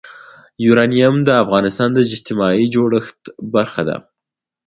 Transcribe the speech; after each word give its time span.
یورانیم 0.65 1.15
د 1.27 1.29
افغانستان 1.43 1.89
د 1.93 1.97
اجتماعي 2.15 2.65
جوړښت 2.73 3.19
برخه 3.53 3.81
ده. 3.89 3.97